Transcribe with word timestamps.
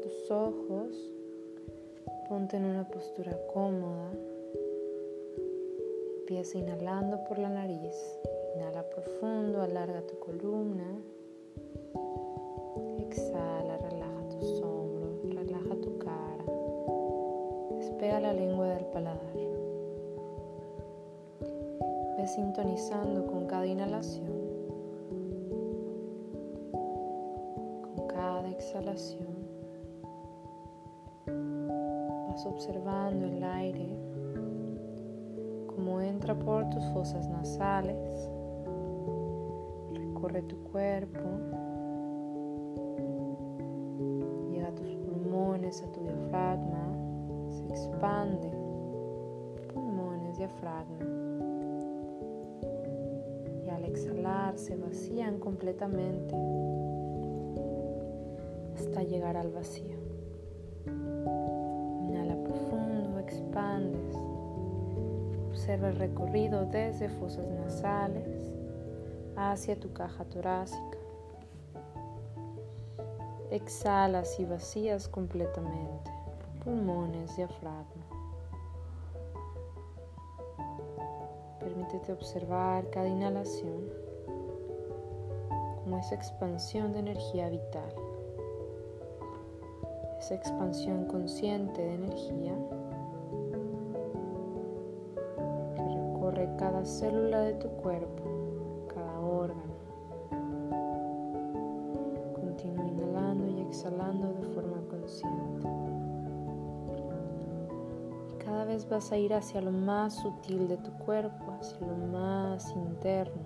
tus 0.00 0.30
ojos, 0.30 1.12
ponte 2.28 2.56
en 2.56 2.64
una 2.64 2.88
postura 2.88 3.36
cómoda. 3.52 4.10
Empieza 6.20 6.58
inhalando 6.58 7.22
por 7.24 7.38
la 7.38 7.48
nariz. 7.48 7.96
Inhala 8.56 8.88
profundo, 8.90 9.62
alarga 9.62 10.02
tu 10.02 10.18
columna. 10.18 10.86
Exhala, 12.98 13.76
relaja 13.78 14.28
tus 14.30 14.60
hombros, 14.62 15.34
relaja 15.34 15.74
tu 15.80 15.98
cara. 15.98 16.44
Despega 17.76 18.20
la 18.20 18.32
lengua 18.32 18.68
del 18.74 18.84
paladar. 18.86 19.36
Ve 22.16 22.26
sintonizando 22.26 23.26
con 23.26 23.46
cada 23.46 23.66
inhalación 23.66 24.40
exhalación 28.60 29.29
observando 32.46 33.26
el 33.26 33.42
aire 33.42 33.88
como 35.66 36.00
entra 36.00 36.38
por 36.38 36.68
tus 36.70 36.84
fosas 36.92 37.28
nasales, 37.28 38.28
recorre 39.94 40.42
tu 40.42 40.56
cuerpo, 40.64 41.28
llega 44.50 44.68
a 44.68 44.74
tus 44.74 44.94
pulmones, 44.96 45.82
a 45.82 45.92
tu 45.92 46.00
diafragma, 46.02 46.94
se 47.48 47.66
expande, 47.68 48.50
pulmones, 49.72 50.36
diafragma. 50.36 51.06
Y 53.64 53.68
al 53.70 53.84
exhalar 53.84 54.58
se 54.58 54.76
vacían 54.76 55.38
completamente 55.38 56.34
hasta 58.76 59.02
llegar 59.02 59.36
al 59.36 59.50
vacío. 59.50 60.09
Expandes. 63.50 64.16
Observa 65.50 65.88
el 65.88 65.96
recorrido 65.96 66.64
desde 66.66 67.08
fosas 67.08 67.46
nasales 67.48 68.52
hacia 69.36 69.78
tu 69.78 69.92
caja 69.92 70.24
torácica. 70.24 70.98
Exhalas 73.50 74.38
y 74.38 74.44
vacías 74.44 75.08
completamente 75.08 76.10
pulmones, 76.62 77.36
diafragma. 77.36 77.84
Permítete 81.58 82.12
observar 82.12 82.88
cada 82.90 83.08
inhalación 83.08 83.88
como 85.82 85.98
esa 85.98 86.14
expansión 86.14 86.92
de 86.92 87.00
energía 87.00 87.48
vital 87.48 87.92
esa 90.20 90.34
expansión 90.34 91.06
consciente 91.06 91.80
de 91.80 91.94
energía 91.94 92.52
cada 96.60 96.84
célula 96.84 97.40
de 97.40 97.54
tu 97.54 97.68
cuerpo, 97.68 98.84
cada 98.94 99.18
órgano. 99.18 99.72
Continúa 102.34 102.86
inhalando 102.86 103.48
y 103.48 103.60
exhalando 103.62 104.34
de 104.34 104.42
forma 104.54 104.76
consciente. 104.90 105.66
Y 108.28 108.44
cada 108.44 108.66
vez 108.66 108.86
vas 108.90 109.10
a 109.10 109.16
ir 109.16 109.32
hacia 109.32 109.62
lo 109.62 109.72
más 109.72 110.16
sutil 110.16 110.68
de 110.68 110.76
tu 110.76 110.90
cuerpo, 110.98 111.50
hacia 111.58 111.80
lo 111.80 111.96
más 112.12 112.70
interno. 112.76 113.40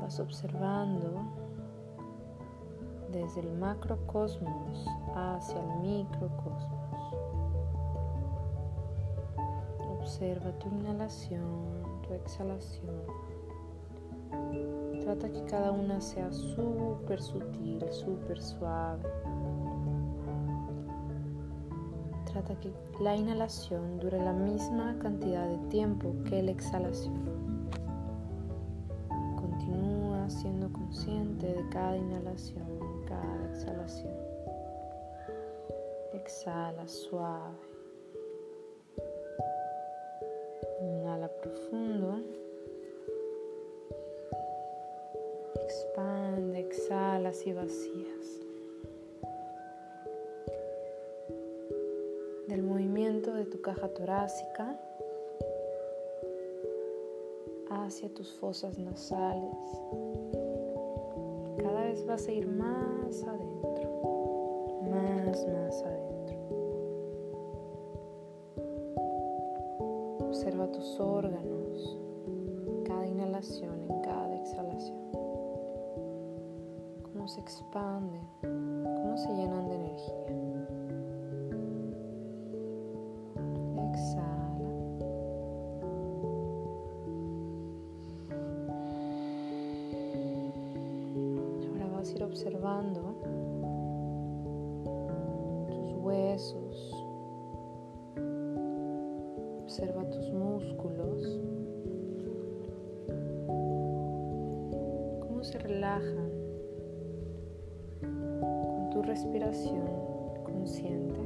Vas 0.00 0.20
observando 0.20 1.20
desde 3.10 3.40
el 3.40 3.50
macrocosmos 3.58 4.86
hacia 5.16 5.58
el 5.58 5.80
microcosmos. 5.80 6.81
Observa 10.22 10.52
tu 10.60 10.68
inhalación, 10.68 11.82
tu 12.06 12.14
exhalación. 12.14 12.94
Trata 15.00 15.28
que 15.28 15.42
cada 15.46 15.72
una 15.72 16.00
sea 16.00 16.30
súper 16.30 17.20
sutil, 17.20 17.84
súper 17.90 18.40
suave. 18.40 19.02
Trata 22.26 22.54
que 22.60 22.72
la 23.00 23.16
inhalación 23.16 23.98
dure 23.98 24.22
la 24.22 24.32
misma 24.32 24.96
cantidad 25.00 25.48
de 25.48 25.58
tiempo 25.70 26.14
que 26.28 26.40
la 26.40 26.52
exhalación. 26.52 27.68
Continúa 29.34 30.30
siendo 30.30 30.72
consciente 30.72 31.48
de 31.48 31.68
cada 31.70 31.96
inhalación 31.96 32.62
exhalación. 33.50 34.14
Exhala 36.12 36.86
suave. 36.86 37.71
Profundo. 41.42 42.20
Expande, 45.64 46.60
exhalas 46.60 47.46
y 47.46 47.52
vacías. 47.52 48.40
Del 52.48 52.62
movimiento 52.62 53.34
de 53.34 53.44
tu 53.44 53.60
caja 53.60 53.88
torácica 53.88 54.80
hacia 57.70 58.08
tus 58.14 58.32
fosas 58.32 58.78
nasales 58.78 59.82
vas 62.12 62.28
a 62.28 62.32
ir 62.32 62.46
más 62.46 63.22
adentro, 63.22 63.90
más, 64.82 65.46
más 65.46 65.82
adentro. 65.82 66.41
Observa 70.42 70.66
tus 70.72 70.98
órganos, 70.98 72.00
cada 72.84 73.06
inhalación, 73.06 73.80
en 73.88 74.00
cada 74.00 74.34
exhalación. 74.34 74.98
Cómo 77.04 77.28
se 77.28 77.38
expanden, 77.38 78.22
cómo 78.40 79.16
se 79.18 79.28
llenan 79.34 79.68
de 79.68 79.76
energía. 79.76 80.42
observando 92.32 93.14
tus 95.68 95.92
huesos, 96.02 97.06
observa 99.62 100.08
tus 100.10 100.21
se 105.42 105.58
relajan 105.58 106.30
con 108.00 108.90
tu 108.90 109.02
respiración 109.02 109.82
consciente. 110.44 111.20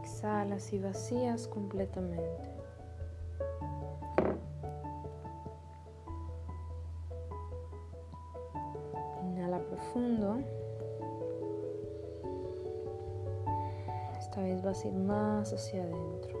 Exhalas 0.00 0.72
y 0.72 0.78
vacías 0.78 1.48
completamente. 1.48 2.51
Esta 14.32 14.44
vez 14.44 14.62
vas 14.62 14.82
a 14.82 14.88
ir 14.88 14.94
más 14.94 15.52
hacia 15.52 15.82
adentro. 15.82 16.38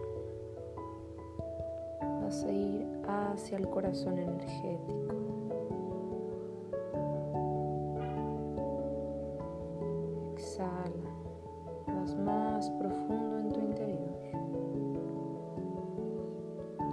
Vas 2.22 2.42
a 2.42 2.50
ir 2.50 2.86
hacia 3.06 3.58
el 3.58 3.68
corazón 3.68 4.18
energético. 4.18 5.14
Exhala. 10.32 10.88
Vas 11.86 12.16
más 12.16 12.70
profundo 12.70 13.38
en 13.40 13.52
tu 13.52 13.60
interior. 13.60 14.16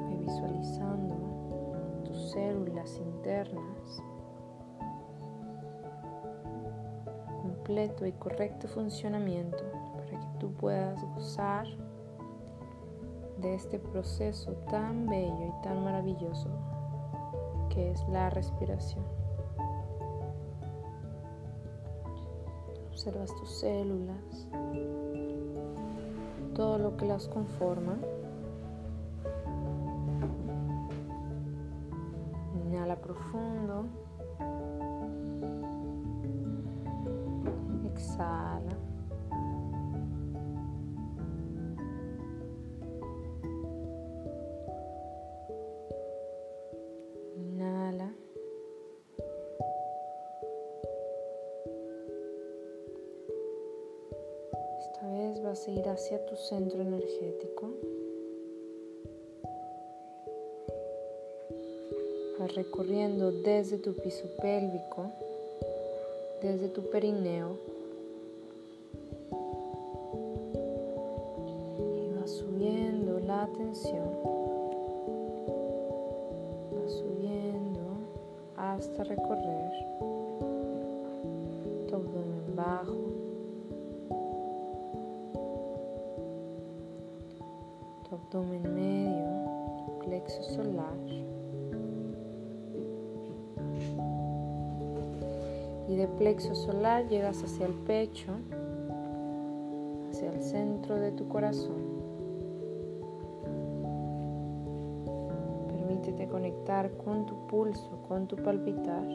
Ve 0.10 0.18
visualizando 0.18 1.16
tus 2.04 2.32
células 2.32 2.98
internas 2.98 4.04
completo 7.42 8.06
y 8.06 8.12
correcto 8.12 8.68
funcionamiento 8.68 9.79
puedas 10.50 11.04
gozar 11.16 11.66
de 13.38 13.56
este 13.56 13.80
proceso 13.80 14.54
tan 14.70 15.06
bello 15.08 15.46
y 15.46 15.64
tan 15.64 15.84
maravilloso 15.84 16.50
que 17.70 17.92
es 17.92 18.08
la 18.10 18.30
respiración. 18.30 19.06
Observas 22.90 23.34
tus 23.36 23.60
células, 23.60 24.48
todo 26.54 26.78
lo 26.78 26.98
que 26.98 27.06
las 27.06 27.28
conforma. 27.28 27.98
profundo. 33.02 33.86
Vas 55.60 55.68
ir 55.68 55.90
hacia 55.90 56.26
tu 56.26 56.36
centro 56.36 56.82
energético. 56.82 57.74
recorriendo 62.56 63.32
desde 63.32 63.78
tu 63.78 63.94
piso 63.94 64.26
pélvico, 64.42 65.12
desde 66.42 66.70
tu 66.70 66.82
perineo. 66.90 67.58
Y 71.96 72.14
va 72.20 72.28
subiendo 72.28 73.20
la 73.20 73.44
atención. 73.44 74.39
Abdomen 88.30 88.76
medio, 88.76 90.00
plexo 90.06 90.44
solar. 90.44 91.00
y 95.88 95.96
de 95.96 96.08
plexo 96.08 96.54
solar 96.54 97.08
llegas 97.08 97.42
hacia 97.42 97.66
el 97.66 97.74
pecho, 97.74 98.32
hacia 100.12 100.32
el 100.32 100.44
centro 100.44 100.96
de 101.00 101.12
tu 101.14 101.28
corazón. 101.28 101.82
Permítete 105.68 106.28
conectar 106.28 106.92
con 107.04 107.26
tu 107.26 107.48
pulso, 107.48 108.04
con 108.08 108.28
tu 108.28 108.36
palpitar, 108.36 109.08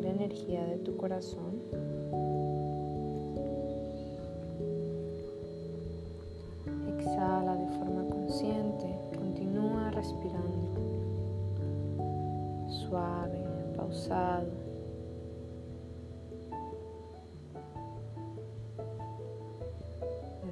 la 0.00 0.08
energía 0.08 0.64
de 0.64 0.78
tu 0.78 0.96
corazón. 0.96 1.61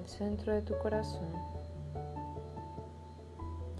El 0.00 0.08
centro 0.08 0.54
de 0.54 0.62
tu 0.62 0.78
corazón 0.78 1.28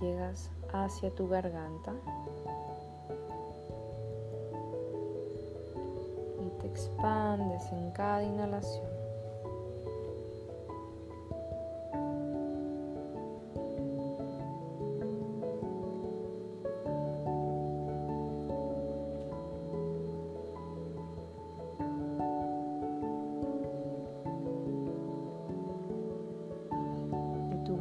llegas 0.01 0.51
hacia 0.71 1.11
tu 1.15 1.29
garganta 1.29 1.95
y 6.45 6.61
te 6.61 6.67
expandes 6.67 7.63
en 7.73 7.91
cada 7.93 8.23
inhalación. 8.23 9.00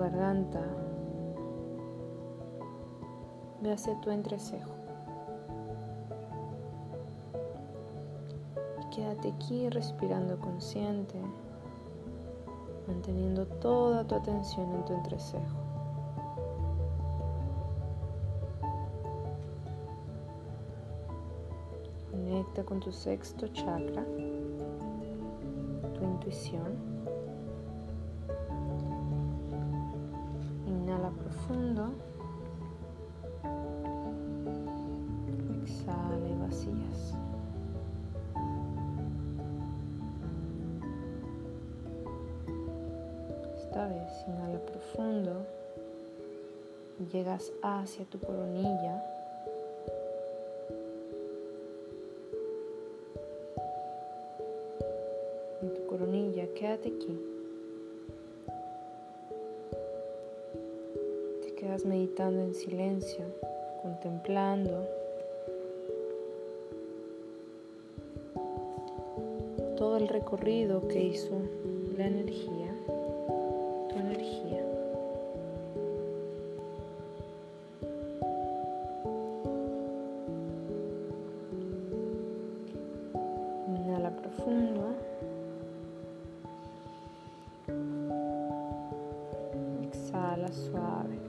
Garganta, 0.10 0.62
ve 3.62 3.72
hacia 3.72 4.00
tu 4.02 4.10
entrecejo. 4.10 4.80
quédate 8.92 9.30
aquí 9.30 9.70
respirando 9.70 10.38
consciente, 10.40 11.16
manteniendo 12.88 13.46
toda 13.46 14.04
tu 14.04 14.16
atención 14.16 14.74
en 14.74 14.86
tu 14.86 14.94
entrecejo. 14.94 15.58
Conecta 22.12 22.64
con 22.64 22.80
tu 22.80 22.92
sexto 22.92 23.48
chakra, 23.50 24.04
tu 25.94 26.04
intuición. 26.04 26.99
Profundo. 31.50 31.90
Exhala 35.64 36.28
y 36.28 36.36
vacías. 36.42 37.14
Esta 43.58 43.88
vez 43.88 44.28
inhala 44.28 44.60
profundo 44.60 45.46
llegas 47.12 47.52
hacia 47.64 48.06
tu 48.06 48.20
coronilla. 48.20 49.04
En 55.62 55.74
tu 55.74 55.88
coronilla, 55.88 56.46
quédate 56.54 56.90
aquí. 56.90 57.39
Meditando 61.78 62.42
en 62.42 62.56
silencio, 62.56 63.24
contemplando 63.84 64.88
todo 69.78 69.98
el 69.98 70.08
recorrido 70.08 70.88
que 70.88 71.04
hizo 71.04 71.40
la 71.96 72.08
energía, 72.08 72.74
tu 73.88 73.96
energía. 73.96 74.66
Inhala 83.68 84.10
profundo. 84.18 84.96
Exhala 89.84 90.52
suave. 90.52 91.29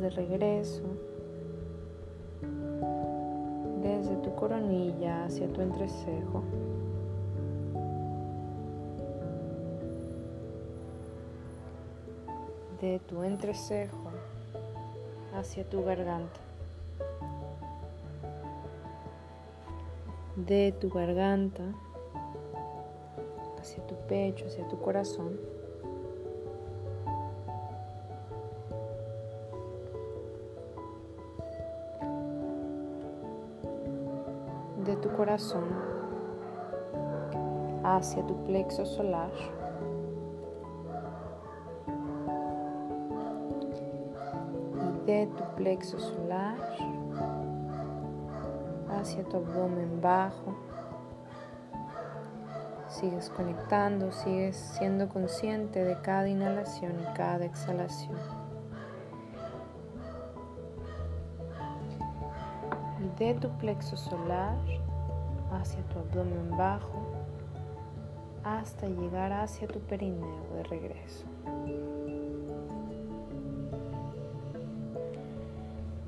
De 0.00 0.10
regreso 0.10 0.82
desde 3.82 4.16
tu 4.16 4.34
coronilla 4.34 5.24
hacia 5.24 5.46
tu 5.52 5.60
entrecejo. 5.60 6.42
De 12.80 12.98
tu 13.00 13.22
entrecejo 13.22 14.10
hacia 15.34 15.64
tu 15.64 15.84
garganta. 15.84 16.40
De 20.36 20.72
tu 20.80 20.90
garganta 20.90 21.62
hacia 23.60 23.86
tu 23.86 23.94
pecho, 24.08 24.46
hacia 24.46 24.66
tu 24.68 24.78
corazón. 24.80 25.53
De 34.84 34.96
tu 34.96 35.10
corazón 35.12 35.64
hacia 37.82 38.26
tu 38.26 38.44
plexo 38.44 38.84
solar. 38.84 39.30
Y 44.76 45.06
de 45.06 45.26
tu 45.36 45.44
plexo 45.56 45.98
solar 45.98 46.56
hacia 48.90 49.24
tu 49.24 49.36
abdomen 49.36 50.00
bajo, 50.00 50.54
Sigues 53.00 53.28
conectando, 53.28 54.12
sigues 54.12 54.56
siendo 54.56 55.08
consciente 55.08 55.82
de 55.82 56.00
cada 56.00 56.28
inhalación 56.28 56.92
y 57.00 57.16
cada 57.16 57.44
exhalación. 57.44 58.43
De 63.18 63.34
tu 63.34 63.48
plexo 63.58 63.96
solar 63.96 64.56
hacia 65.52 65.80
tu 65.84 66.00
abdomen 66.00 66.56
bajo 66.56 67.00
hasta 68.42 68.88
llegar 68.88 69.32
hacia 69.32 69.68
tu 69.68 69.78
perineo 69.80 70.44
de 70.54 70.62
regreso. 70.64 71.24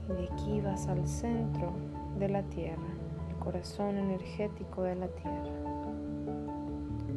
Y 0.08 0.12
de 0.12 0.28
aquí 0.32 0.60
vas 0.60 0.88
al 0.88 1.06
centro 1.06 1.72
de 2.18 2.28
la 2.28 2.42
tierra, 2.42 2.82
el 3.30 3.36
corazón 3.36 3.98
energético 3.98 4.82
de 4.82 4.96
la 4.96 5.08
tierra, 5.08 5.52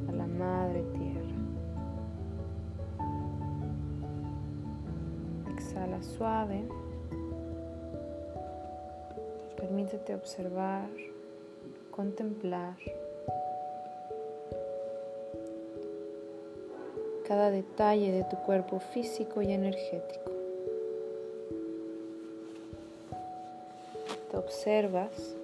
a 0.08 0.12
la 0.12 0.28
madre 0.28 0.84
tierra. 0.94 1.20
Exhala 5.52 6.02
suave. 6.04 6.68
Permítete 9.70 10.16
observar, 10.16 10.90
contemplar 11.92 12.76
cada 17.28 17.52
detalle 17.52 18.12
de 18.12 18.24
tu 18.24 18.36
cuerpo 18.38 18.80
físico 18.80 19.44
y 19.44 19.52
energético. 19.52 20.32
Te 24.32 24.38
observas 24.38 25.36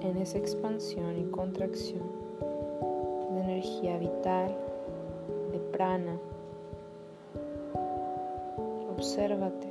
en 0.00 0.16
esa 0.16 0.38
expansión 0.38 1.16
y 1.16 1.30
contracción 1.30 2.27
energía 3.86 4.48
de 5.52 5.58
prana. 5.72 6.18
Obsérvate. 8.90 9.68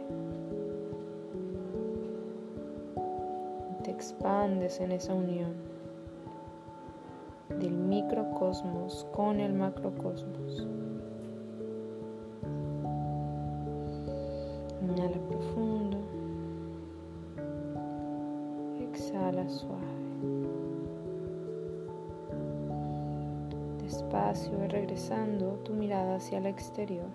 expandes 3.87 4.79
en 4.79 4.91
esa 4.91 5.11
unión 5.13 5.53
del 7.49 7.71
microcosmos 7.71 9.07
con 9.15 9.39
el 9.39 9.53
macrocosmos. 9.53 10.67
Inhala 14.81 15.17
profundo. 15.29 15.97
Exhala 18.81 19.49
suave. 19.49 20.06
Y 24.17 24.67
regresando 24.67 25.59
tu 25.63 25.73
mirada 25.73 26.15
hacia 26.15 26.39
el 26.39 26.47
exterior. 26.47 27.05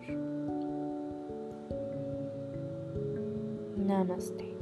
Namaste. 3.76 4.61